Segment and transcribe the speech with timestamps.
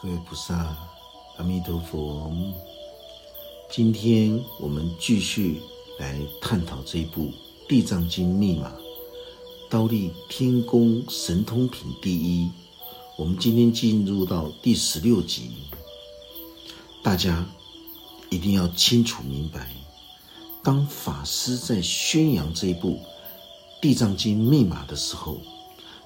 [0.00, 0.76] 各位菩萨，
[1.38, 2.30] 阿弥陀佛。
[3.68, 5.60] 今天我们继续
[5.98, 7.24] 来探讨这一部
[7.68, 8.72] 《地藏经》密码，
[9.68, 12.48] 刀立天宫神通品第一。
[13.16, 15.50] 我们今天进入到第十六集，
[17.02, 17.44] 大家
[18.30, 19.68] 一定要清楚明白，
[20.62, 22.90] 当法师在宣扬这一部
[23.82, 25.38] 《地藏经》密码的时候，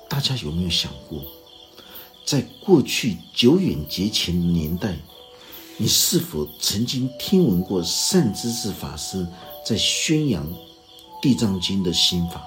[0.08, 1.22] 大家有没有想过？
[2.32, 4.96] 在过去久远节前的年代，
[5.76, 9.28] 你是否曾经听闻过善知识法师
[9.66, 10.42] 在宣扬
[11.20, 12.42] 《地藏经》的心法？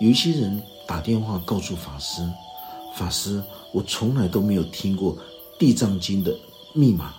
[0.00, 2.22] 有一些人打电话告诉法师
[2.94, 3.42] ：“法师，
[3.72, 5.16] 我从来都没有听过
[5.58, 6.32] 《地藏经》的
[6.72, 7.12] 密码。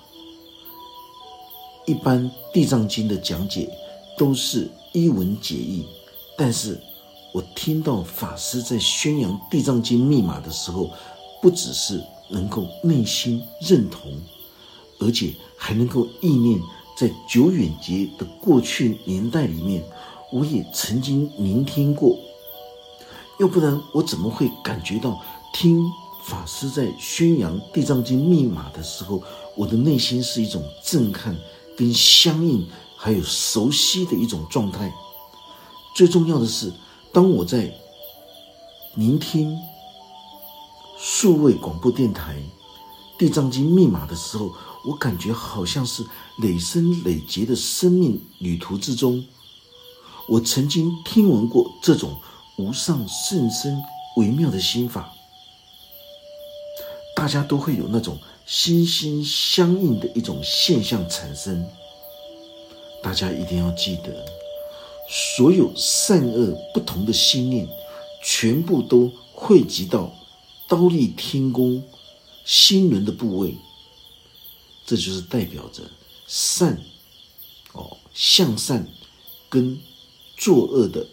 [1.85, 2.23] 一般
[2.53, 3.70] 《地藏经》的讲解
[4.17, 5.85] 都是一文解义，
[6.37, 6.79] 但是……”
[7.34, 10.90] 我听到法师在宣扬《地藏经》密码的时候，
[11.41, 14.12] 不只是能够内心认同，
[14.99, 16.60] 而且还能够意念
[16.98, 19.82] 在久远节的过去年代里面，
[20.29, 22.18] 我也曾经聆听过。
[23.40, 25.18] 要不然我怎么会感觉到
[25.54, 25.90] 听
[26.26, 29.23] 法师在宣扬《地藏经》密码的时候，
[29.55, 31.34] 我的内心是一种震撼、
[31.77, 34.93] 跟相应还有熟悉的一种状态？
[35.95, 36.70] 最重要的是。
[37.13, 37.70] 当我在
[38.95, 39.59] 聆听
[40.98, 42.35] 数位广播电台
[43.20, 44.54] 《地藏经》密码的时候，
[44.85, 46.05] 我感觉好像是
[46.41, 49.26] 累生累劫的生命旅途之中，
[50.29, 52.17] 我曾经听闻过这种
[52.57, 53.84] 无上甚深
[54.15, 55.12] 微妙的心法，
[57.13, 61.65] 大家都会有那种心心相印的一种现象产生。
[63.04, 64.41] 大家一定要记得。
[65.13, 67.67] 所有善恶不同的心念，
[68.23, 70.16] 全部都汇集到
[70.69, 71.84] 刀立天宫
[72.45, 73.57] 心轮的部位，
[74.85, 75.84] 这就是代表着
[76.28, 76.81] 善
[77.73, 78.88] 哦向善
[79.49, 79.77] 跟
[80.38, 81.05] 作恶的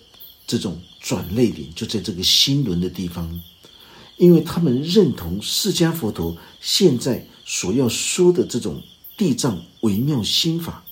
[0.47, 3.43] 这种转类点，就在这个心轮的地方。
[4.17, 8.81] 因为他们认同释迦佛陀现在所要说的这种
[9.17, 10.85] 地藏微妙心法，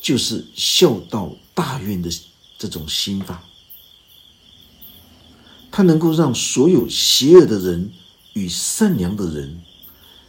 [0.00, 2.10] 就是孝道大愿的。
[2.62, 3.42] 这种心法，
[5.72, 7.92] 它能够让所有邪恶的人
[8.34, 9.64] 与善良的人，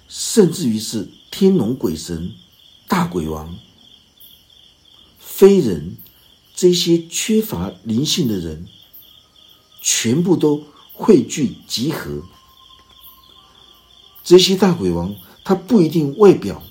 [0.07, 2.33] 甚至于是天龙鬼神、
[2.87, 3.55] 大鬼王、
[5.19, 5.95] 非人
[6.55, 8.67] 这些缺乏灵性的人，
[9.79, 12.23] 全部都汇聚集合。
[14.23, 16.63] 这些大鬼王，他不一定外表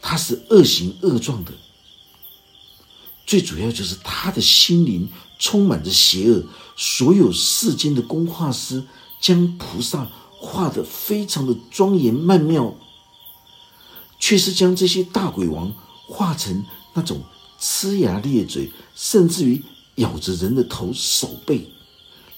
[0.00, 1.52] 他是恶行恶状的。
[3.32, 6.44] 最主要就是他的心灵充满着邪恶。
[6.76, 8.84] 所有世间的工画师
[9.22, 10.06] 将菩萨
[10.38, 12.74] 画得非常的庄严曼妙，
[14.18, 15.72] 却是将这些大鬼王
[16.06, 16.62] 画成
[16.92, 17.22] 那种
[17.58, 19.64] 呲牙咧嘴，甚至于
[19.94, 21.72] 咬着人的头手背，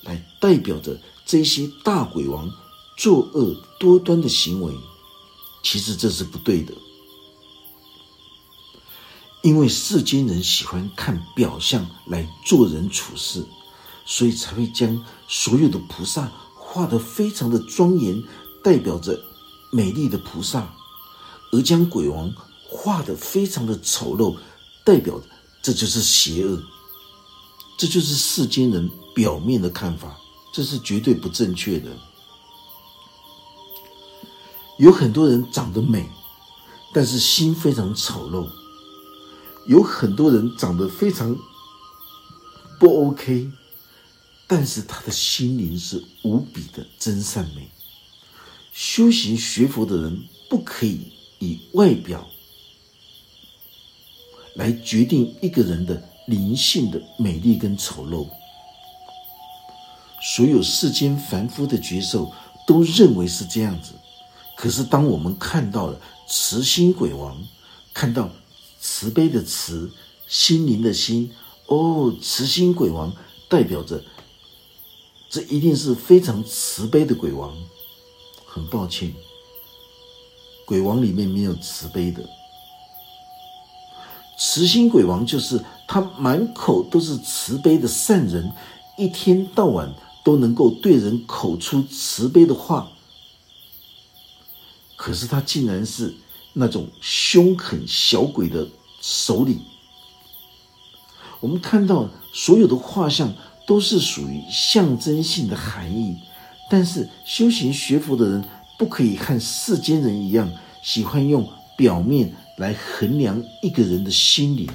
[0.02, 2.48] 来代表着这些大鬼王
[2.96, 4.72] 作恶多端的行为。
[5.64, 6.72] 其实这是不对的。
[9.44, 13.44] 因为世间人喜欢看表象来做人处事，
[14.06, 18.24] 所以才会将所有的菩萨画得非常的庄严，
[18.62, 19.20] 代表着
[19.70, 20.62] 美丽的菩萨；
[21.52, 22.32] 而将鬼王
[22.70, 24.34] 画得非常的丑陋，
[24.82, 25.20] 代表
[25.62, 26.62] 这就是邪恶。
[27.76, 30.16] 这就是世间人表面的看法，
[30.54, 31.90] 这是绝对不正确的。
[34.78, 36.08] 有很多人长得美，
[36.94, 38.48] 但是心非常丑陋。
[39.66, 41.34] 有很多人长得非常
[42.78, 43.50] 不 OK，
[44.46, 47.70] 但是他的心灵是无比的真善美。
[48.72, 52.28] 修行学佛的人不可以以外表
[54.54, 58.28] 来决定一个人的灵性的美丽跟丑陋。
[60.20, 62.30] 所有世间凡夫的觉受
[62.66, 63.92] 都认为是这样子，
[64.56, 67.42] 可是当我们看到了慈心鬼王，
[67.94, 68.28] 看到。
[68.86, 69.90] 慈悲的慈，
[70.28, 71.32] 心灵的心，
[71.68, 73.10] 哦，慈心鬼王
[73.48, 74.04] 代表着，
[75.30, 77.56] 这一定是非常慈悲的鬼王。
[78.44, 79.14] 很抱歉，
[80.66, 82.28] 鬼王里面没有慈悲的。
[84.38, 88.52] 慈心鬼王就是他满口都是慈悲的善人，
[88.98, 92.92] 一天到晚都能够对人口出慈悲的话，
[94.94, 96.14] 可是他竟然是。
[96.54, 98.68] 那种凶狠小鬼的
[99.00, 99.60] 首领，
[101.40, 103.34] 我们看到所有的画像
[103.66, 106.16] 都是属于象征性的含义，
[106.70, 108.44] 但是修行学佛的人
[108.78, 110.50] 不可以和世间人一样，
[110.82, 114.68] 喜欢用表面来衡量一个人的心灵，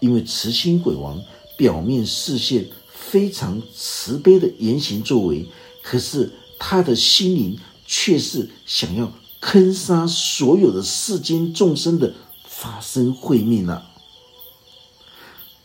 [0.00, 1.22] 因为慈心鬼王
[1.58, 5.46] 表面视线非常慈悲的言行作为，
[5.82, 7.58] 可是他的心灵
[7.94, 12.14] 却是想要坑杀所有的世间众生的
[12.48, 13.90] 法身慧命啊！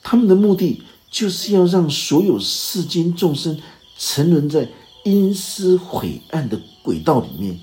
[0.04, 3.58] 他们的目的就是要让所有世间众生
[3.98, 4.68] 沉沦在
[5.06, 7.58] 阴湿晦暗的轨道里面，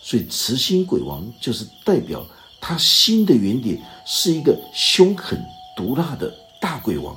[0.00, 2.26] 所以慈心鬼王就是代表
[2.62, 5.38] 他心的原点是一个凶狠
[5.76, 7.14] 毒辣的大鬼王。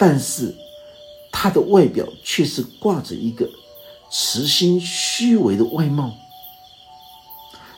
[0.00, 0.52] 但是，
[1.30, 3.48] 他的外表却是挂着一个
[4.18, 6.16] 慈心虚伪的外貌，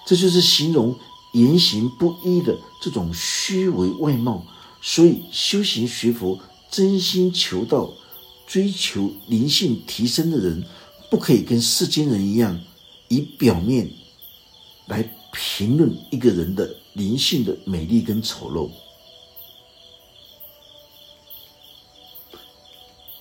[0.06, 0.96] 这就是形容
[1.32, 4.44] 言行不一的这种虚伪外貌。
[4.81, 6.38] 所以，修行学佛、
[6.70, 7.93] 真心求道、
[8.46, 10.64] 追求灵性提升的人，
[11.11, 12.61] 不可以跟世间人一样，
[13.08, 13.91] 以表面
[14.87, 15.02] 来
[15.32, 18.70] 评论一个人的灵性的美丽跟丑陋。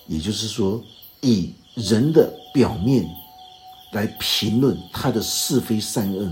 [0.06, 0.80] 也就是说，
[1.20, 3.08] 以人的表面
[3.92, 6.28] 来评论他的是非善恶，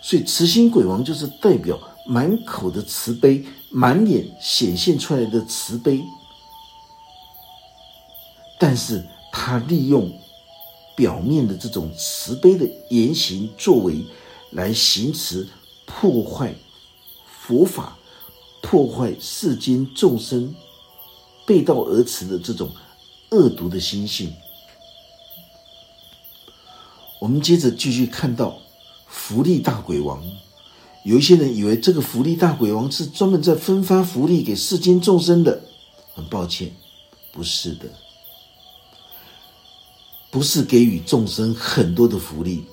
[0.00, 6.02] 所以慈心鬼王就是代表满口的慈悲，满脸显现出来的慈悲，
[8.58, 10.10] 但是他利用
[10.96, 14.04] 表面的这种慈悲的言行作为，
[14.52, 15.46] 来行持
[15.84, 16.54] 破坏
[17.26, 17.96] 佛法，
[18.62, 20.54] 破坏世间众生。
[21.46, 22.70] 背道而驰的这种
[23.34, 24.32] 恶毒的心性，
[27.20, 28.58] 我们接着继续看到
[29.08, 30.22] 福利大鬼王。
[31.02, 35.60] 有一些人以为这个福利大鬼王是专门在分发福利给世间众生的，
[36.14, 36.72] 很抱歉，
[37.32, 37.86] 不是的，
[40.30, 42.64] 不是给予众生很多的福利，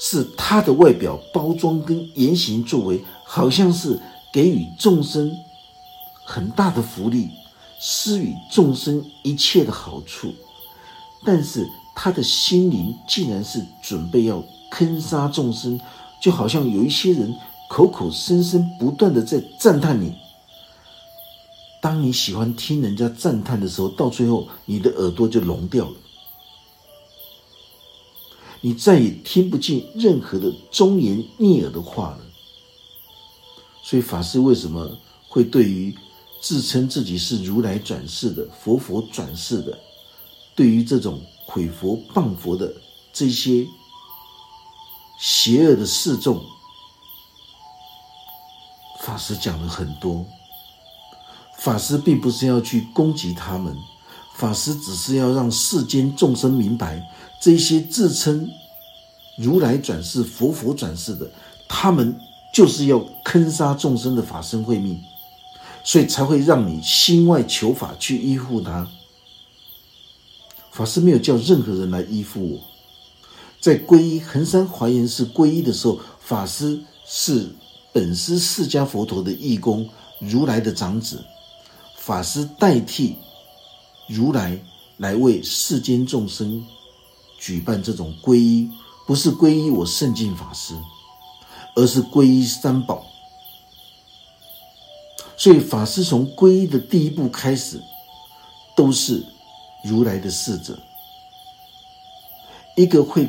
[0.00, 3.98] 是他的外表包装跟言行作为，好像是
[4.32, 5.32] 给予众生
[6.24, 7.30] 很大的福利。
[7.82, 10.34] 施予众生一切的好处，
[11.24, 11.66] 但是
[11.96, 15.80] 他的心灵竟然是准备要坑杀众生，
[16.20, 17.34] 就好像有一些人
[17.70, 20.14] 口口声声不断的在赞叹你。
[21.80, 25.96] 当你喜欢听人家赞叹的时候，到最后你的耳朵就聋掉了，
[28.60, 32.20] 你再也听不进任何的忠言逆耳的话了。
[33.82, 34.98] 所以法师为什么
[35.30, 35.96] 会对于？
[36.40, 39.78] 自称自己是如来转世的佛佛转世的，
[40.56, 42.72] 对于这种毁佛谤佛的
[43.12, 43.66] 这些
[45.20, 46.42] 邪恶的示众，
[49.02, 50.24] 法师讲了很多。
[51.58, 53.76] 法师并不是要去攻击他们，
[54.34, 57.06] 法师只是要让世间众生明白，
[57.38, 58.48] 这些自称
[59.36, 61.30] 如来转世、佛佛转世的，
[61.68, 62.18] 他们
[62.54, 64.98] 就是要坑杀众生的法身慧命。
[65.82, 68.88] 所以才会让你心外求法去依附他。
[70.70, 72.60] 法师没有叫任何人来依附我。
[73.60, 77.50] 在皈依衡山华严寺皈依的时候，法师是
[77.92, 79.88] 本师释迦佛陀的义工，
[80.18, 81.24] 如来的长子。
[81.96, 83.16] 法师代替
[84.08, 84.58] 如来
[84.96, 86.64] 来为世间众生
[87.38, 88.70] 举办这种皈依，
[89.06, 90.74] 不是皈依我圣净法师，
[91.76, 93.04] 而是皈依三宝。
[95.40, 97.80] 所以，法师从皈依的第一步开始，
[98.76, 99.24] 都是
[99.82, 100.78] 如来的侍者。
[102.76, 103.26] 一个会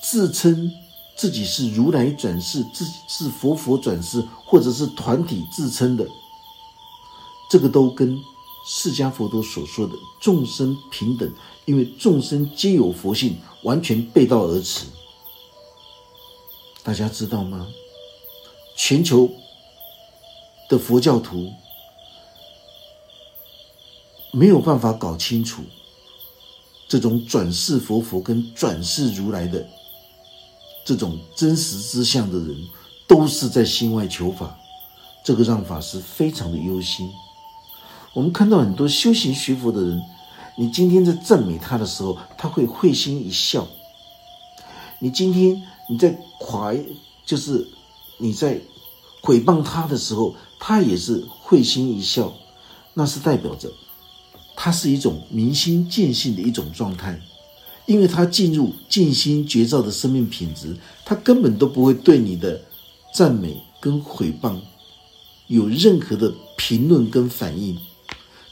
[0.00, 0.72] 自称
[1.14, 6.06] 自己是如来转世，自己是佛佛转世，或者是团体自称的，
[7.50, 8.18] 这个都跟
[8.66, 9.92] 释迦佛陀所说的
[10.22, 11.30] 众生平等，
[11.66, 14.86] 因为众生皆有佛性，完全背道而驰。
[16.82, 17.66] 大家知道吗？
[18.74, 19.30] 全球。
[20.68, 21.52] 的佛教徒
[24.32, 25.62] 没有办法搞清楚
[26.88, 29.66] 这种转世佛佛跟转世如来的
[30.84, 32.56] 这种真实之相的人，
[33.06, 34.58] 都是在心外求法，
[35.24, 37.10] 这个让法师非常的忧心。
[38.12, 40.02] 我们看到很多修行学佛的人，
[40.56, 43.66] 你今天在赞美他的时候，他会会心一笑；
[44.98, 46.74] 你今天你在夸，
[47.24, 47.66] 就是
[48.18, 48.60] 你在
[49.24, 50.36] 毁谤他的时候。
[50.66, 52.32] 他也是会心一笑，
[52.94, 53.70] 那是代表着
[54.56, 57.20] 他是一种明心见性的一种状态，
[57.84, 62.58] 因为他进入静心觉照的生命品质，他根本都不会对你的
[63.12, 64.58] 赞美跟毁谤
[65.48, 67.78] 有任何的评论跟反应，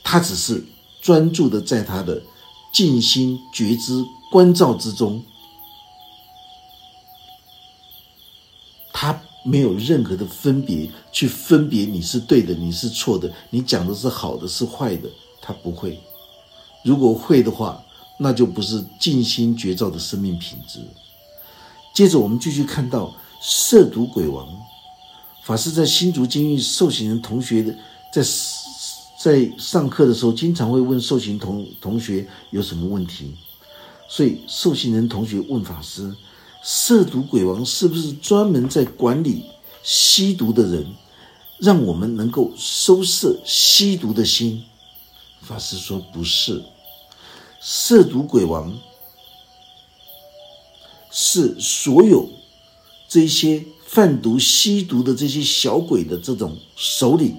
[0.05, 0.63] 他只是
[1.01, 2.23] 专注的在他的
[2.75, 5.25] 静心觉知关照之中，
[9.45, 15.09] 没有任何的分别去分别你是对的，你是错的，你讲的是好的是坏的，
[15.41, 15.99] 他不会。
[16.85, 17.83] 如果会的话，
[18.19, 20.81] 那就不是静心觉照的生命品质。
[21.95, 24.49] 接着，我们继续看到涉毒鬼王
[25.45, 27.75] 法师在新竹监狱受刑人同学的
[28.13, 28.23] 在。
[29.23, 33.33] 在上课的时候，经常会问受刑同同学有什么问题，
[34.09, 36.13] 所以受刑人同学问法师
[36.63, 39.47] ：“涉毒鬼王是不是专门在管理
[39.83, 40.87] 吸毒的人，
[41.59, 44.63] 让我们能够收摄吸毒的心？”
[45.43, 46.63] 法师说：“不是，
[47.61, 48.79] 涉毒鬼王
[51.11, 52.29] 是所有
[53.09, 57.37] 这些贩毒吸毒的这些小鬼的这种首领。”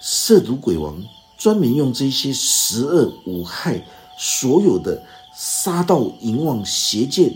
[0.00, 1.02] 涉毒鬼王
[1.38, 3.84] 专门用这些十恶无害、
[4.18, 5.02] 所有的
[5.34, 7.34] 杀盗淫妄邪见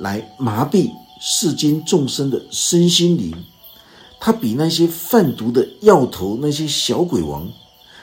[0.00, 0.90] 来麻痹
[1.20, 3.32] 世间众生的身心灵。
[4.18, 7.48] 他比那些贩毒的药头、那些小鬼王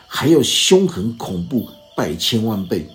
[0.08, 2.90] 还要凶狠恐怖百千万倍。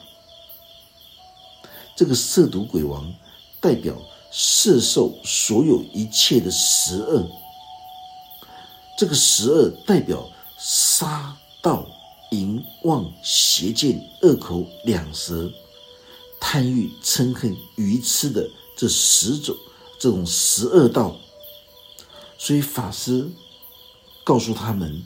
[1.94, 3.12] 这个色毒鬼王
[3.60, 3.94] 代表
[4.32, 7.28] 色受所有一切的十恶，
[8.98, 10.26] 这个十恶代表。
[10.64, 11.84] 杀盗
[12.30, 15.50] 淫妄邪见恶口两舌
[16.40, 18.48] 贪欲嗔恨愚痴的
[18.82, 19.56] 这十种
[19.96, 21.16] 这种十恶道，
[22.36, 23.30] 所以法师
[24.24, 25.04] 告诉他们：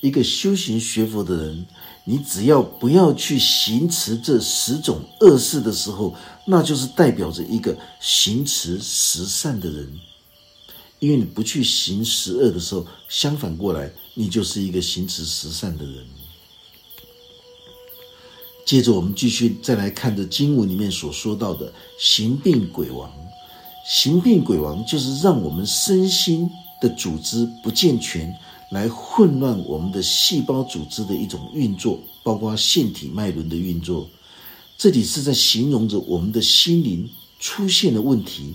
[0.00, 1.64] 一个修行学佛的人，
[2.04, 6.16] 你只要不要去行持这十种恶事的时候，
[6.48, 10.00] 那就是代表着一个行持十善的人。
[10.98, 16.04] 因为你不去行十恶的时候，相反过来，你就是一个行持十善的人。
[18.64, 23.10] 接着，我们继续再来看着经文里面所说到的行病鬼王。
[23.84, 26.48] 行病鬼王就是让我们身心
[26.80, 28.32] 的组织不健全，
[28.70, 34.08] 来混乱我们的细胞组织的一种运作，包括腺体脉轮的运作。
[34.78, 38.54] 这里是在形容着我们的心灵出现了问题，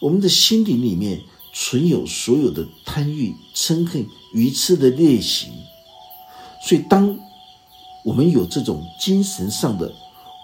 [0.00, 1.20] 我们的心灵里面。
[1.50, 5.48] 存有所有的贪欲、嗔恨、愚痴的劣习，
[6.62, 7.18] 所以当
[8.08, 9.92] 我们有这种精神上的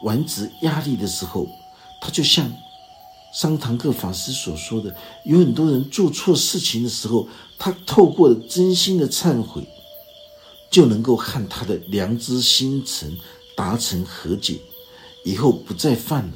[0.02, 1.48] 顽直压力的时候，
[1.98, 2.52] 他就像
[3.32, 4.94] 桑堂克法师所说的，
[5.24, 7.26] 有很多人做错事情的时候，
[7.58, 9.66] 他透过真心的忏悔，
[10.70, 13.16] 就能够和他的良知心神
[13.56, 14.58] 达成和解，
[15.24, 16.34] 以后不再犯了。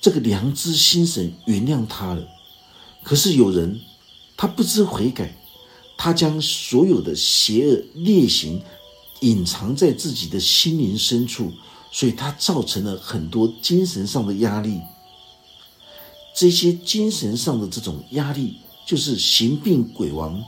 [0.00, 2.24] 这个良知心神原谅他了。
[3.02, 3.80] 可是有人，
[4.36, 5.36] 他不知悔改，
[5.98, 8.62] 他将所有的邪恶劣行
[9.20, 11.52] 隐藏在自己的心灵深处，
[11.90, 14.80] 所以它造成了很多精神上的压力。
[16.34, 20.42] 这些精神上的这种压力，就是行病鬼王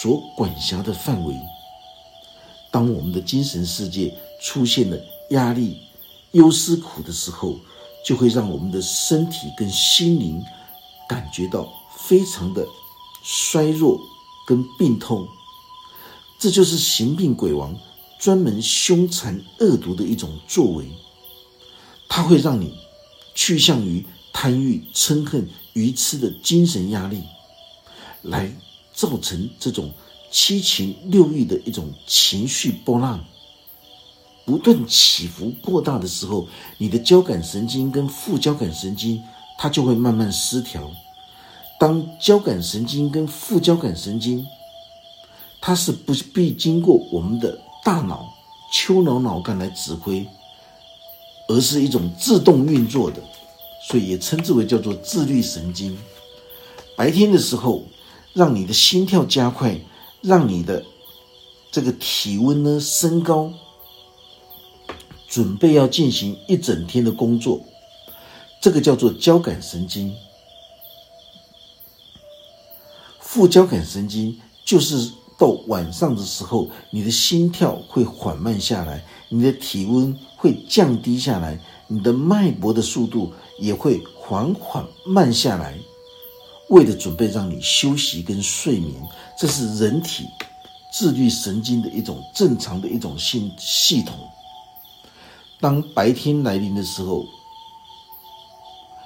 [0.00, 1.34] 所管辖的范围。
[2.70, 4.96] 当我们的精神世界出现了
[5.30, 5.78] 压力、
[6.32, 7.58] 忧思苦的时候，
[8.06, 10.42] 就会让我们的身体跟心灵
[11.08, 11.72] 感觉到。
[12.08, 12.66] 非常的
[13.22, 13.96] 衰弱
[14.44, 15.28] 跟病痛，
[16.36, 17.72] 这就是行病鬼王
[18.22, 20.86] 专门凶残恶毒的一种作为。
[22.08, 22.72] 它会让你
[23.34, 27.20] 趋向于贪欲、嗔恨、愚痴的精神压力，
[28.22, 28.54] 来
[28.94, 29.92] 造成这种
[30.30, 33.24] 七情六欲的一种情绪波浪
[34.44, 36.46] 不断起伏过大的时候，
[36.78, 39.20] 你的交感神经跟副交感神经
[39.58, 40.88] 它就会慢慢失调。
[41.80, 44.46] 当交感神经跟副交感神经，
[45.60, 48.32] 它是不必经过我们的大脑
[48.72, 50.26] 丘脑脑干来指挥，
[51.48, 53.22] 而是一种自动运作的，
[53.88, 55.98] 所以也称之为叫做自律神经。
[56.96, 57.82] 白天的时候，
[58.32, 59.80] 让你的心跳加快，
[60.20, 60.84] 让你的
[61.70, 63.52] 这个体温呢升高，
[65.28, 67.60] 准备要进行一整天的工作，
[68.60, 70.14] 这个叫做交感神经。
[73.18, 81.58] 副交感神经就是到晚上的时候，你的心跳会缓慢下来，你的体温会降低下来，
[81.88, 85.76] 你的脉搏的速度也会缓缓慢下来，
[86.68, 88.94] 为了准备让你休息跟睡眠，
[89.38, 90.24] 这是人体
[90.92, 94.14] 自律神经的一种正常的一种系系统。
[95.60, 97.24] 当白天来临的时候，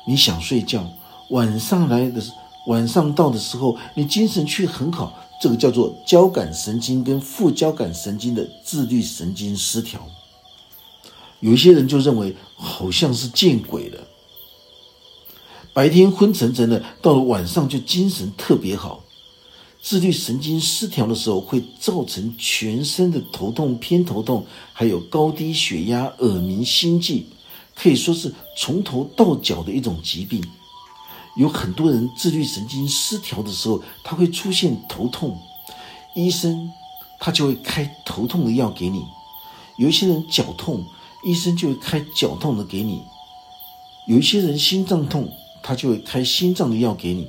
[0.07, 0.87] 你想睡觉，
[1.31, 2.23] 晚上来的。
[2.67, 10.07] 晚上到的时候，你精神却很好，这个叫做交感神经跟副交感神经的自律神经失调。
[11.41, 14.01] 有一些人就认为好像是见鬼了。
[15.75, 19.05] 白天昏沉沉的，到了晚上就精神特别好。
[19.83, 27.27] 自律神经失调的时候，会造成全身的头痛、偏头痛，还有高低血压、耳鸣、心悸，
[27.75, 30.43] 可以说是从头到脚的一种疾病。
[31.37, 35.39] 有很多人自律神经失调的时候，他会出现头痛，
[36.15, 36.73] 医生
[37.19, 39.01] 他就会开头痛的药给你；
[39.79, 40.85] 有一些人脚痛，
[41.25, 43.01] 医生就会开脚痛的给你；
[44.07, 45.31] 有一些人心脏痛。
[45.63, 47.27] 他就会开心脏的药给你，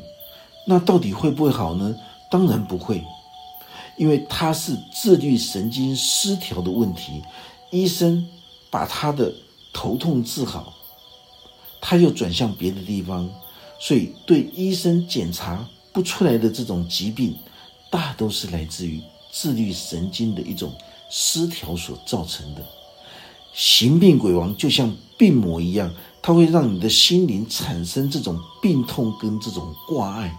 [0.68, 1.96] 那到底会不会好呢？
[2.30, 3.04] 当然不会，
[3.98, 7.24] 因为他是自律神经失调的问题。
[7.72, 8.28] 医生
[8.70, 9.34] 把他的
[9.74, 10.72] 头痛治好，
[11.82, 13.28] 他又转向别的地方，
[13.80, 17.36] 所以对医生检查不出来的这种疾病，
[17.90, 20.74] 大都是来自于自律神经的一种
[21.10, 22.62] 失调所造成的。
[23.54, 25.94] 行病鬼王就像病魔一样。
[26.20, 30.38] 它会让你的心灵产生这种病痛跟这种挂碍。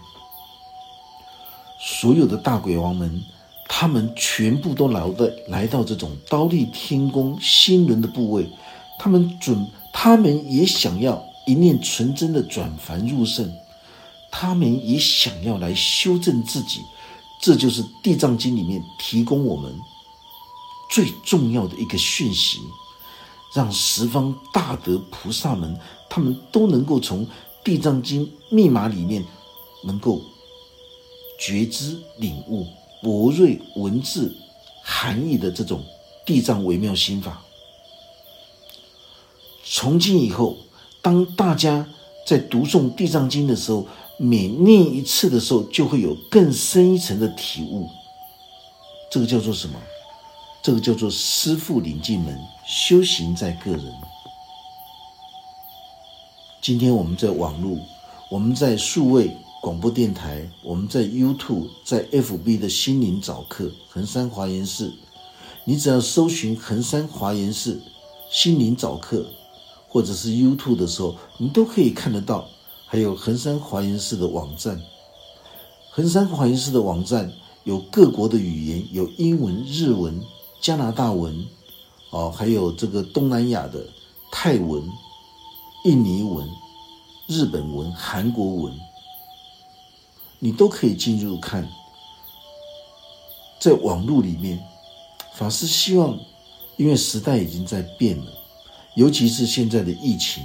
[1.79, 3.23] 所有的大鬼王们，
[3.67, 8.47] 他们全部都来的来到这种刀立天宫心轮的部位，
[8.99, 13.51] 他们准，他们也想要一念纯真的转凡入圣，
[14.31, 16.81] 他们也想要来修正自己。
[17.41, 19.75] 这就是地藏经里面提供我们
[20.91, 22.59] 最重要的一个讯息。
[23.55, 25.75] 让十方大德菩萨们，
[26.07, 27.25] 他们都能够从
[27.63, 29.25] 《地藏经》密码里面，
[29.83, 30.21] 能够
[31.39, 32.67] 觉知、领悟
[33.01, 34.31] 博瑞文字
[34.83, 35.83] 含义的这种
[36.27, 37.41] 地藏微妙心法。
[39.63, 40.55] 从今以后，
[41.01, 41.87] 当大家
[42.27, 43.87] 在读诵《地藏经》的时候，
[44.17, 47.87] 每念一次的时候，就会有更深一层的体悟。
[49.09, 49.79] 这个叫做什么？
[50.61, 52.37] 这个叫做师父领进门，
[52.67, 53.81] 修行在个人。
[56.61, 57.77] 今天我们在网络，
[58.29, 59.31] 我们在数位
[59.61, 64.93] 广播电台，我们在 YouTube，在 FB 的心灵早课，衡山华严寺，
[65.63, 67.81] 你只要搜寻衡山华严寺
[68.29, 69.25] 心灵早课，
[69.89, 72.47] 或者是 YouTube 的时候，你都可以看得到。
[72.85, 74.81] 还有衡山华严寺的网站，
[75.91, 77.33] 衡山华严寺的网站
[77.65, 80.21] 有各国的语言，有英文、日文。
[80.61, 81.47] 加拿大文，
[82.09, 83.87] 哦，还有这个东南亚的
[84.29, 84.83] 泰文、
[85.85, 86.45] 印尼文、
[87.27, 88.77] 日本文、韩国文，
[90.39, 91.65] 你都可以进入看。
[93.57, 94.61] 在网络里面，
[95.33, 96.19] 法师希望，
[96.75, 98.31] 因为时代已经在变了，
[98.99, 100.43] 尤其是现在的疫情，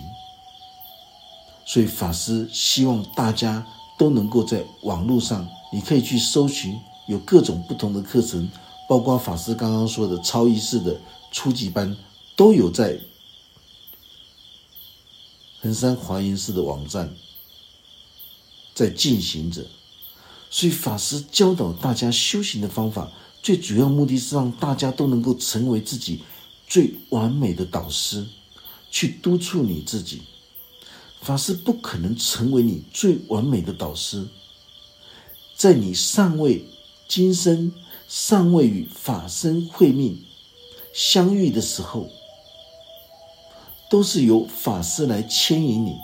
[1.66, 3.66] 所以法师希望大家
[3.98, 8.48] 都能够在网络上，你可以去搜寻，有各种不同的课程。
[8.88, 11.00] 包括法师刚刚说的超仪式的
[11.32, 11.96] 初级班，
[12.36, 12.96] 都有在
[15.60, 17.12] 衡山华严寺的网站
[18.72, 19.66] 在进行着。
[20.48, 23.10] 所以法师教导大家修行的方法，
[23.42, 26.22] 最主要目的是让大家都能够成为自己
[26.68, 28.24] 最完美的导师，
[28.94, 30.22] 去督促你自己。
[31.20, 34.24] 法师不可能成为你最完美的导师，
[35.56, 36.64] 在你尚未
[37.08, 37.72] 今生。
[38.06, 40.22] 尚未与法身会命
[40.92, 42.06] 相遇的时候，
[43.90, 45.96] 都是由法师来牵引你，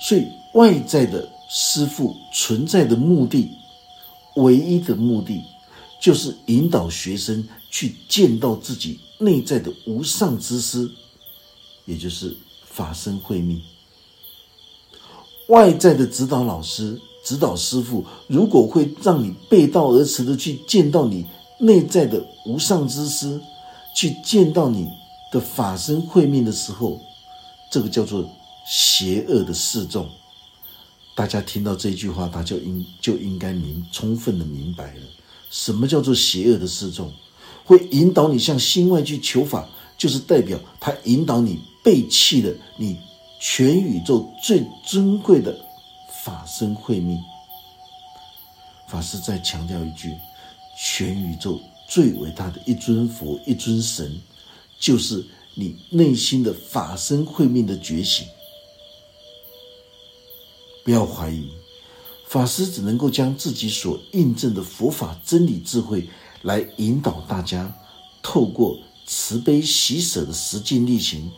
[0.00, 3.50] 所以外在的师父存在的目的，
[4.36, 5.44] 唯一的目的，
[6.00, 10.90] 就是引导学生去见到自己内在的无上之师，
[11.86, 13.60] 也就是法身会命。
[15.48, 17.00] 外在的指导老师。
[17.24, 21.26] 指导师傅，如果会让你背道而驰的去见到你
[21.58, 23.40] 内在的无上之师，
[23.96, 24.86] 去见到你
[25.32, 27.00] 的法身会面的时候，
[27.68, 28.24] 这个叫做
[28.64, 30.08] 邪恶的示众。
[31.16, 35.02] 大家听到这句话，他就应就应该明充分的明白了，
[35.50, 37.12] 什么叫做邪恶的示众？
[37.64, 39.68] 会引导你向心外去求法，
[39.98, 42.98] 就是代表他引导你背弃了你
[43.38, 45.56] 全宇宙最尊贵的。
[46.24, 47.16] 法身慧命，
[48.88, 50.12] 法师再强调一句：
[50.76, 54.20] 全宇宙最伟大的一尊佛、一尊神，
[54.80, 58.26] 就是你内心的法身慧命的觉醒。
[60.82, 61.48] 不要怀疑，
[62.26, 66.08] 法师只能够将自己所印证的佛法真理智慧，
[66.42, 67.72] 来引导大家，
[68.20, 71.30] 透过慈悲喜舍的实践力行，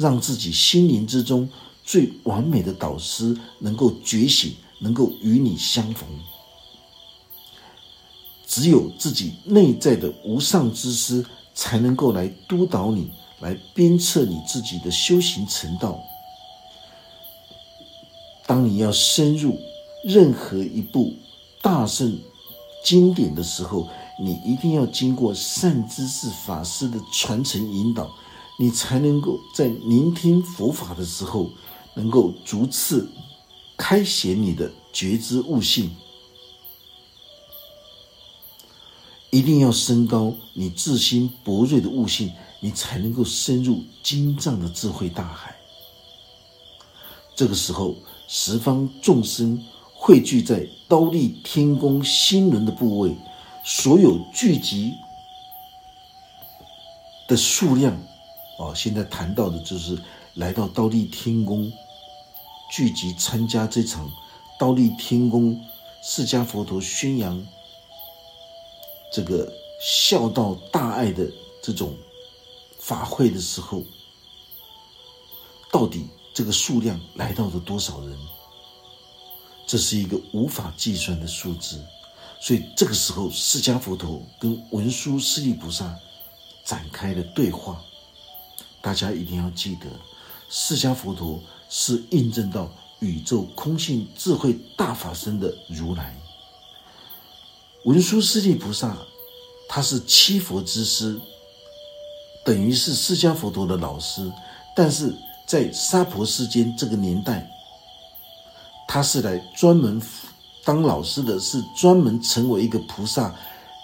[0.00, 1.48] 让自己心灵之中。
[1.84, 6.08] 最完美的导师能够觉醒，能够与你相逢。
[8.46, 13.10] 只有自己内在的无上之师，才能够来督导你，
[13.40, 15.98] 来鞭策你自己的修行成道。
[18.46, 19.58] 当你要深入
[20.04, 21.12] 任何一部
[21.60, 22.16] 大圣
[22.84, 23.88] 经典的时候，
[24.22, 28.08] 你一定要经过善知识法师的传承引导，
[28.60, 31.50] 你才能够在聆听佛法的时候，
[31.94, 33.10] 能够逐次
[33.74, 35.90] 开显你的觉知悟性。
[39.30, 45.56] 一定要升高你自心博锐的悟性，你才能够深入经藏的智慧大海。
[47.34, 47.96] 这个时候，
[48.28, 53.16] 十方众生汇聚在刀立天宫心轮的部位，
[53.64, 54.92] 所有聚集
[57.26, 57.98] 的数量，
[58.60, 59.98] 哦，现在谈到的就是
[60.34, 61.72] 来到刀立天宫，
[62.70, 64.12] 聚集参加这场
[64.58, 65.58] 刀立天宫
[66.02, 67.42] 释迦佛陀宣扬。
[69.10, 69.50] 这个
[69.82, 71.26] 孝道大爱的
[71.62, 71.96] 这种
[72.78, 73.82] 法会的时候，
[75.72, 78.14] 到底这个数量来到了多少人？
[79.66, 81.82] 这是一个无法计算的数字。
[82.42, 85.98] 所以这个时候，释迦佛陀跟文殊师利菩萨
[86.62, 87.82] 展开了对话。
[88.82, 89.86] 大家一定要记得，
[90.48, 96.16] 释迦佛陀是印证到宇宙空性智慧大法身的如来。
[97.84, 98.96] 文殊师利菩萨，
[99.68, 101.18] 他是七佛之师，
[102.44, 104.30] 等于是释迦佛陀的老师。
[104.76, 105.14] 但是
[105.46, 107.50] 在娑婆世间这个年代，
[108.86, 110.00] 他是来专门
[110.64, 113.34] 当老师的，是专门成为一个菩萨，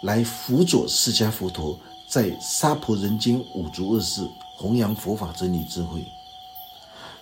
[0.02, 1.78] 来辅佐释迦佛陀
[2.08, 4.22] 在娑婆人间五浊恶世
[4.56, 6.04] 弘扬佛法真理智慧。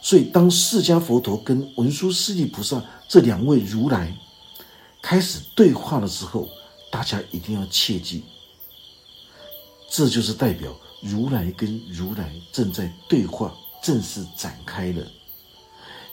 [0.01, 4.15] 所以，当释迦佛陀跟文殊师利菩萨这两位如来
[5.03, 6.47] 开始对话的时候，
[6.91, 8.23] 大家一定要切记，
[9.91, 10.71] 这就是代表
[11.01, 15.03] 如来跟如来正在对话，正式展开了，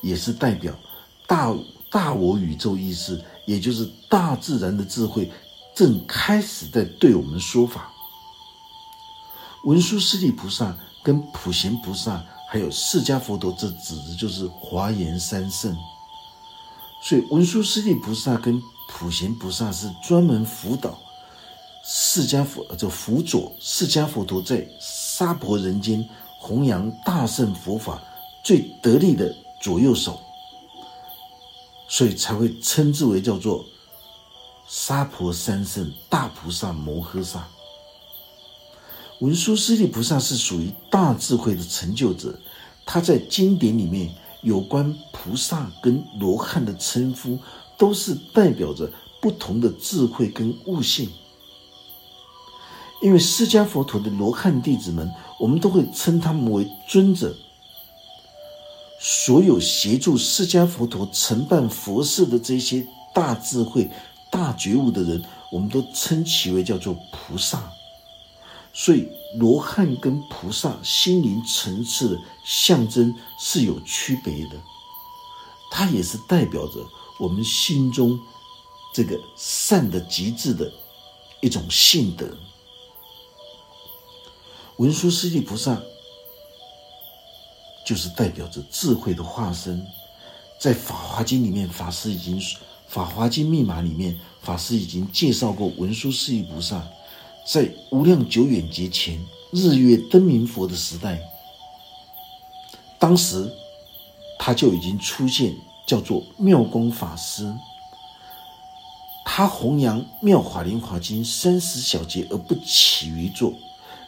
[0.01, 0.73] 也是代表
[1.27, 1.53] 大
[1.89, 5.29] 大我宇宙意识，也就是大自然的智慧，
[5.75, 7.91] 正开始在对我们说法。
[9.65, 15.75] 文殊师利菩萨跟普贤菩萨，还有释迦佛陀，这指的就是华严三圣。
[17.03, 20.97] 所以文殊师利菩萨跟普贤菩萨是专门辅导
[21.83, 26.07] 释迦佛，就辅佐释迦佛陀在娑婆人间
[26.39, 27.99] 弘扬大圣佛法
[28.43, 30.19] 最得力的左右手，
[31.87, 33.65] 所以才会称之为叫做
[34.67, 37.47] 娑婆三圣大菩萨摩诃萨。
[39.21, 42.39] 文殊师利菩萨是属于大智慧的成就者，
[42.85, 47.39] 他在经典里面有关菩萨跟罗汉的称呼。
[47.77, 48.87] 都是代表着
[49.19, 51.09] 不同的智慧跟悟性，
[53.01, 57.35] 因为释迦佛陀的罗汉弟子们，我们都会称他们为尊者。
[58.99, 63.89] 所有协助释迦佛陀承办佛事的这些大智慧、
[64.29, 67.63] 大觉悟的人，我们都称其为叫做菩萨。
[68.73, 69.07] 所以，
[69.37, 74.55] 罗汉跟菩萨心灵层次的象征是有区别的，
[75.69, 76.85] 它也是代表着。
[77.19, 78.19] 我们心中
[78.91, 80.71] 这个善的极致的
[81.39, 82.27] 一种性德，
[84.77, 85.79] 文殊师利菩萨
[87.85, 89.85] 就是代表着智慧的化身。
[90.59, 92.39] 在《法华经》里面，法师已经
[92.87, 96.83] 《法华经》密码里面，法师已经介绍过文殊师利菩萨，
[97.45, 99.19] 在无量久远劫前，
[99.51, 101.19] 日月灯明佛的时代，
[102.99, 103.51] 当时
[104.39, 105.55] 他就已经出现。
[105.83, 107.53] 叫做妙光法师，
[109.25, 113.53] 他弘扬《妙法莲华经》三十小节而不起于坐，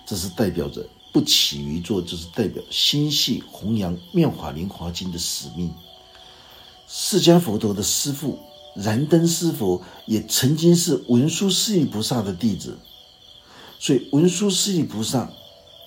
[0.05, 5.73] 这是代表着不起于坐，就是代表心系弘扬《妙法莲华经》的使命。
[6.87, 8.39] 释迦佛陀的师父
[8.75, 12.77] 燃灯师佛也曾经是文殊师利菩萨的弟子，
[13.83, 15.29] 所以文殊师利菩萨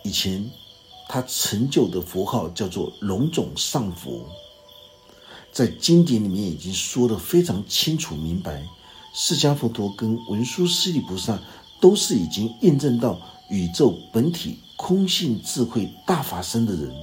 [0.04, 0.50] 以前
[1.08, 4.26] 他成就的佛号叫做龙种上佛。
[5.50, 8.62] 在经典里面已经说的非常清楚明白，
[9.14, 11.40] 释迦佛陀跟文殊师利菩萨
[11.80, 16.94] 都是已经验证到宇宙本体空性智慧大法身的人，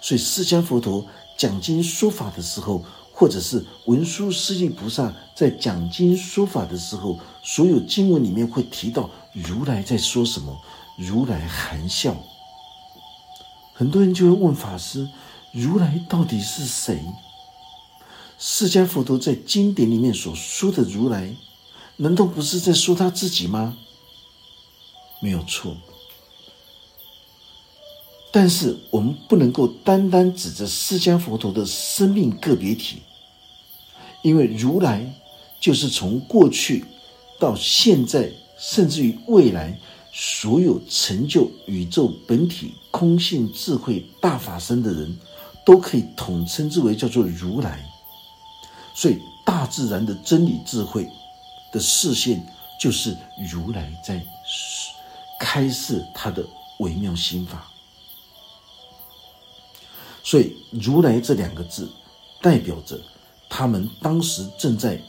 [0.00, 1.04] 所以释迦佛陀
[1.36, 9.10] 讲经说法的时候，或者是文殊师利菩萨在讲经说法的时候，所有经文里面会提到
[9.42, 10.60] 如来在说什么，
[10.96, 12.16] 如来含笑。
[13.72, 15.08] 很多人就会问法师，
[15.52, 17.00] 如来到底是谁？
[18.38, 21.34] 释迦佛陀在经典里面所说的如来，
[21.96, 23.76] 难道不是在说他自己吗？
[25.20, 25.76] 没有错。
[28.30, 32.98] 但是我们不能够单单指着释迦佛陀的生命个别体，
[34.22, 35.14] 因为如来
[35.60, 36.84] 就是从过去
[37.40, 39.78] 到现在，甚至于未来，
[40.12, 45.18] 所有成就宇宙本体空性智慧大法身的人，
[45.64, 47.84] 都可以统称之为叫做如来。
[48.94, 49.16] 所以，
[49.46, 51.08] 大自然的真理智慧
[51.72, 52.44] 的视线，
[52.80, 53.16] 就是
[53.50, 54.20] 如来在
[55.38, 56.44] 开示他的
[56.80, 57.70] 微妙心法。
[60.24, 61.88] 所以，如来这两个字，
[62.42, 62.98] 代表着
[63.48, 65.00] 他们当时正在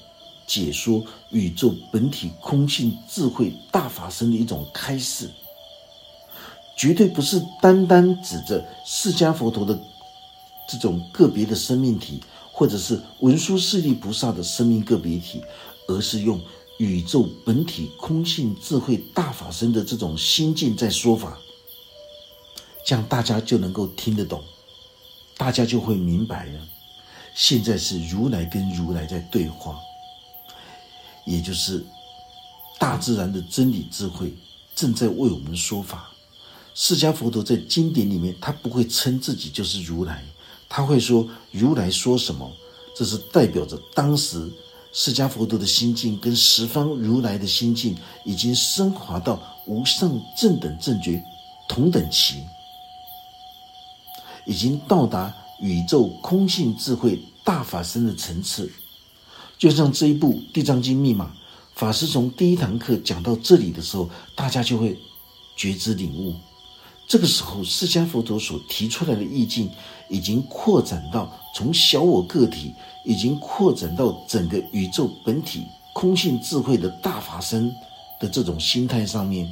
[0.49, 5.29] 解说宇宙本体空性智慧大法身的一种开示，
[6.75, 9.79] 绝对不是单单指着释迦佛陀的
[10.67, 12.19] 这种个别的生命体，
[12.51, 15.39] 或者是文殊师利菩萨的生命个别体，
[15.87, 16.41] 而是用
[16.79, 21.37] 宇宙本体空性智慧大法身的这种心境在说法，
[22.83, 24.41] 这样大家就能够听得懂。
[25.37, 26.59] 大家就会明白了，
[27.35, 29.79] 现在是如来跟如来在对话，
[31.29, 31.85] 也就是
[32.79, 34.33] 大自然的真理智慧
[34.75, 36.09] 正在为我们说法。
[36.73, 40.23] 释迦佛陀在经典里面，他不会称自己就是如来，
[40.67, 42.51] 他会说如来说什么，
[42.95, 44.51] 这是代表着当时
[44.91, 51.23] 释迦佛陀的心境跟十方如来的心境已经升华到无上正等正觉
[51.67, 52.43] 同等齐。
[54.45, 58.71] 已经到达宇宙空性智慧大法身的层次，
[59.59, 61.29] 就像这一部《地藏经》密码，
[61.75, 64.97] 法师从第一堂课讲到这里的时候，大家就会
[65.57, 66.33] 觉知领悟。
[67.05, 69.69] 这个时候，释迦佛陀所提出来的意境，
[70.09, 72.71] 已经扩展到从小我个体，
[73.05, 77.69] 已经扩展到整个宇宙本体空性智慧的大法身
[78.21, 79.51] 的这种心态上面，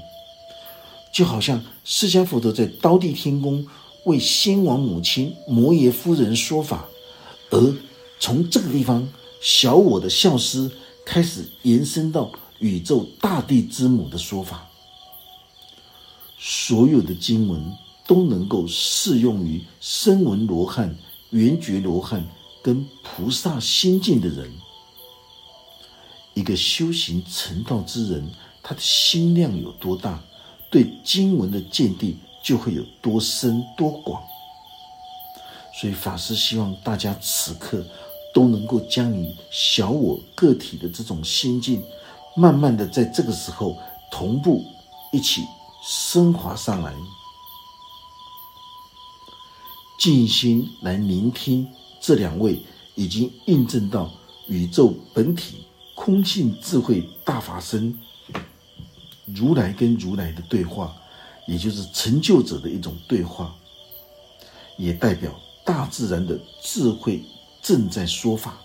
[1.12, 3.68] 就好像释迦佛陀在刀地天宫。
[4.06, 6.86] 为先王母亲摩耶夫人说法，
[7.50, 7.76] 而
[8.22, 9.06] 从这个地方，
[9.42, 10.72] 小我的孝思
[11.06, 14.68] 开始延伸到宇宙大地之母的说法。
[16.38, 17.74] 所有的经文
[18.06, 20.96] 都能够适用于声闻罗汉、
[21.32, 22.26] 缘觉罗汉
[22.62, 24.52] 跟菩萨心境的人。
[26.34, 28.30] 一个修行成道之人，
[28.62, 30.22] 他的心量有多大，
[30.70, 32.18] 对经文的见地。
[32.44, 34.24] 就会有多深多广，
[35.74, 37.86] 所以法师希望大家此刻
[38.38, 41.84] 都能够将你小我个体的这种心境，
[42.36, 43.76] 慢慢的在这个时候
[44.12, 44.64] 同步
[45.12, 45.42] 一起
[45.82, 46.94] 升华上来，
[50.00, 51.68] 静心来聆听
[52.00, 52.62] 这两位
[52.94, 54.12] 已经印证到
[54.46, 57.98] 宇宙本体空性智慧大法身
[59.26, 60.96] 如来跟如来的对话。
[61.48, 63.56] 也就是成就者的一种对话，
[64.78, 65.34] 也代表
[65.66, 67.24] 大自然的智慧
[67.68, 68.58] 正在说法。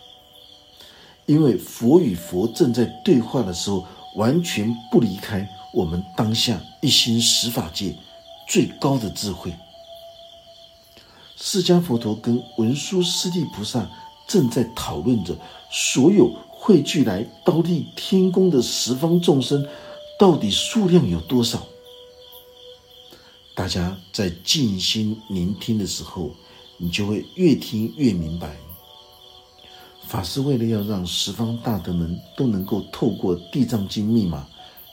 [1.27, 3.85] 因为佛与佛正在对话的时候，
[4.15, 7.97] 完全不离开我们当下一心十法界
[8.49, 9.53] 最高的智慧。
[11.37, 13.91] 释迦佛陀跟文殊师利菩萨
[14.29, 15.37] 正在讨论着，
[15.71, 19.67] 所有汇聚来刀立天宫的十方众生，
[20.17, 21.67] 到底数量有多少？
[23.57, 26.31] 大家在静心聆听的时候，
[26.79, 28.57] 你就会越听越明白。
[30.07, 34.47] 法师为了要让十方大德们都能够透过《地藏经》密码、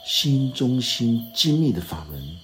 [0.06, 2.38] 心中心精密的法门，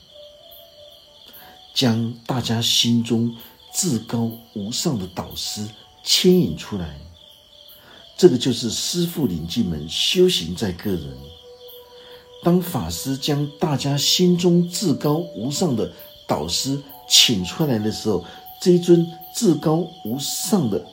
[1.75, 3.35] 将大家心中
[3.73, 5.67] 至高无上的导师
[6.05, 6.99] 牵引出来。
[8.17, 11.17] 这个就是师父领进门，修行在个人。
[12.43, 15.91] 当法师将大家心中至高无上的
[16.29, 18.25] 导师请出来的时候，
[18.61, 20.85] 这一尊至高无上的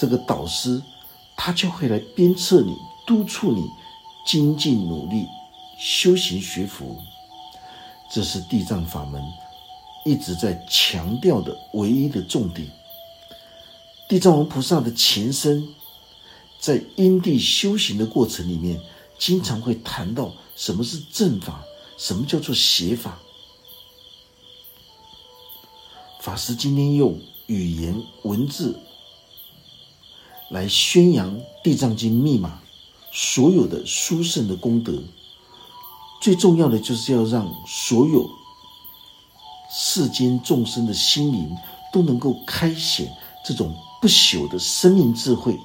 [0.00, 0.80] 这个导师，
[1.36, 2.74] 他就会来鞭策你、
[3.06, 3.68] 督促你
[4.26, 5.26] 精进努力、
[5.78, 6.96] 修行学佛。
[8.10, 9.22] 这是地藏法门
[10.06, 12.66] 一直在强调的唯一的重点。
[14.08, 15.68] 地藏王菩萨的前身，
[16.58, 18.80] 在因地修行的过程里面，
[19.18, 21.62] 经常会谈到什么是正法，
[21.98, 23.18] 什么叫做邪法。
[26.20, 28.80] 法师今天用语言文字
[30.50, 32.58] 来宣扬《地藏经》密码，
[33.12, 35.00] 所有的殊胜的功德，
[36.20, 38.28] 最重要的就是要让所有
[39.70, 41.56] 世间众生的心灵
[41.92, 43.08] 都能够开显
[43.44, 45.56] 这种不朽的生命智慧，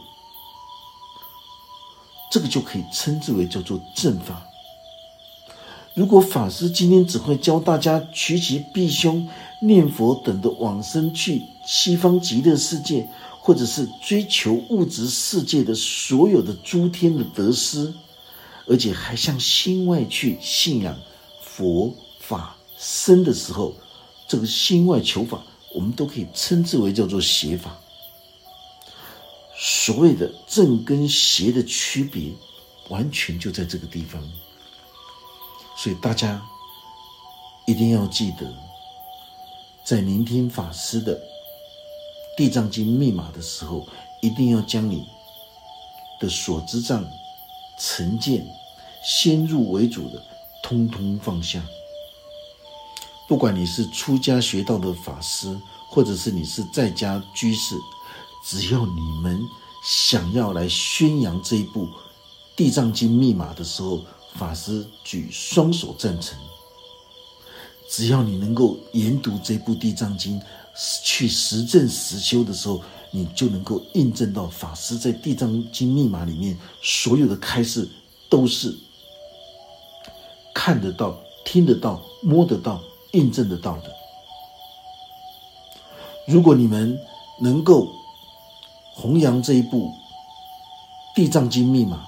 [2.30, 4.46] 这个就可以称之为叫做正法。
[5.96, 9.28] 如果法师今天只会教大家趋吉避凶，
[9.64, 13.08] 念佛等的往生去西方极乐世界，
[13.46, 17.94] 或者是追求物质世界的所有的诸天的得失，
[18.66, 20.98] 而且还向心外去信仰
[21.44, 23.76] 佛法僧的时候，
[24.28, 25.44] 这个心外求法，
[25.76, 27.78] 我们都可以称之为叫做邪法。
[29.56, 32.32] 所谓的正跟邪的区别，
[32.90, 34.20] 完全就在这个地方。
[35.78, 36.42] 所以大家
[37.68, 38.52] 一定要记得，
[39.84, 41.16] 在聆听法师的
[42.36, 43.88] 《地藏经》密码的时候，
[44.22, 45.06] 一定要将你
[46.20, 47.06] 的所知障、
[47.80, 48.46] 成见、
[49.04, 50.22] 先入为主的，
[50.62, 51.62] 通通放下。
[53.28, 55.58] 不管你是出家学道的法师，
[55.90, 57.76] 或者是你是在家居士，
[58.46, 59.40] 只要你们
[59.84, 61.86] 想要来宣扬这一部
[62.56, 64.02] 《地藏经》密码的时候，
[64.36, 66.38] 法师举双手赞成。
[67.90, 70.40] 只要你能够研读这部《地藏经》，
[71.04, 77.88] 去实证实修的时候，你就能够印证到法师在《地藏经》密码里面所有的开示
[78.30, 78.76] 都是
[80.54, 82.82] 看得到、听得到、摸得到、
[83.14, 83.92] 印证得到的。
[86.28, 87.00] 如果你们
[87.40, 87.88] 能够
[88.94, 89.88] 弘扬这一部
[91.16, 92.06] 《地藏经》密码，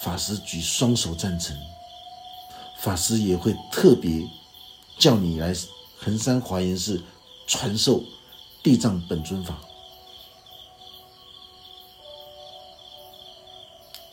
[0.00, 1.56] 法师举双手赞成，
[2.78, 4.22] 法师也会特别
[4.98, 5.52] 叫你来
[5.98, 7.02] 衡山华严寺
[7.46, 8.02] 传授
[8.62, 9.58] 地藏本尊法。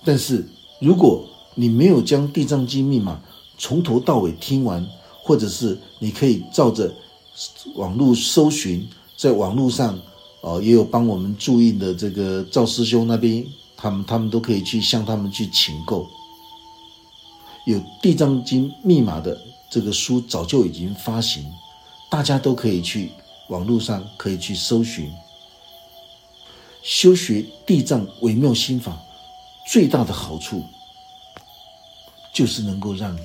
[0.04, 0.48] 但是，
[0.80, 3.22] 如果你没有将《地藏经》密码
[3.58, 4.86] 从头到尾听完，
[5.24, 6.94] 或者是你可以照着
[7.76, 10.00] 网络搜寻，在网络上
[10.42, 13.46] 哦也有帮我们注印的这个赵师兄那边。
[13.78, 16.08] 他们他们都可以去向他们去请购，
[17.66, 19.36] 有《地藏经》密码的
[19.72, 21.44] 这个书早就已经发行，
[22.12, 23.10] 大家都可以去
[23.48, 25.10] 网络上可以去搜寻。
[26.84, 29.02] 修学地藏微妙心法
[29.66, 30.62] 最大的好处，
[32.34, 33.18] 就是能够让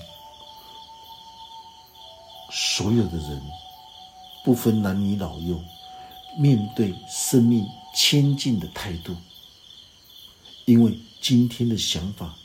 [2.53, 3.42] 所有的人，
[4.44, 5.61] 不分男女老幼，
[6.38, 9.16] 面对生命谦敬的态度。
[10.64, 12.37] 因为今天的想法，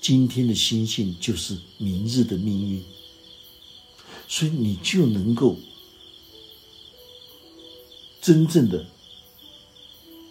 [0.00, 2.84] 今天的心性就是明日的命运，
[4.28, 5.56] 所以你就能够
[8.20, 8.86] 真正的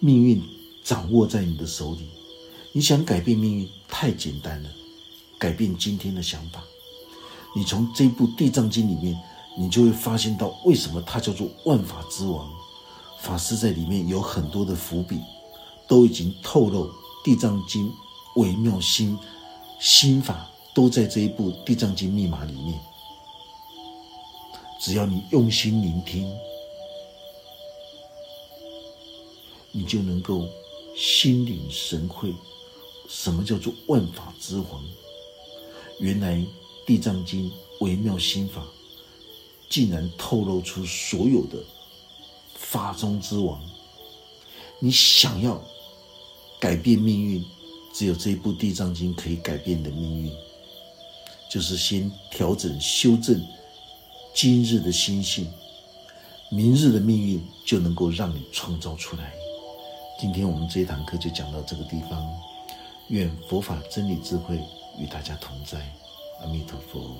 [0.00, 0.40] 命运
[0.84, 2.08] 掌握在你的手里。
[2.72, 4.70] 你想改变命运太简单了，
[5.38, 6.62] 改变今天的想法。
[7.56, 9.20] 你从这部《地藏经》里面，
[9.58, 12.48] 你就会发现到为什么它叫做万法之王。
[13.20, 15.18] 法师在里面有很多的伏笔，
[15.88, 16.88] 都已经透露。
[17.24, 17.92] 地藏经
[18.36, 19.18] 微妙心
[19.80, 22.78] 心法都在这一部地藏经密码里面。
[24.80, 26.32] 只要你用心聆听，
[29.72, 30.46] 你就能够
[30.96, 32.32] 心领神会。
[33.08, 34.84] 什么叫做万法之王？
[35.98, 36.44] 原来
[36.86, 38.62] 地藏经微妙心法
[39.68, 41.58] 竟然透露出所有的
[42.54, 43.60] 法中之王。
[44.78, 45.60] 你想要？
[46.60, 47.44] 改变命运，
[47.94, 50.32] 只有这一部《地藏经》可以改变你的命运。
[51.48, 53.40] 就是先调整、修正
[54.40, 55.48] 今日的心性，
[56.48, 59.32] 明日的命运就能够让你创造出来。
[60.20, 62.24] 今天我们这一堂课就讲到这个地方。
[63.08, 64.60] 愿佛法真理智慧
[64.96, 65.80] 与大家同在，
[66.40, 67.18] 阿弥陀佛。